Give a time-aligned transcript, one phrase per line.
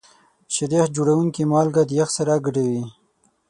[0.53, 2.83] شیریخ جوړونکي مالګه د یخ سره ګډوي.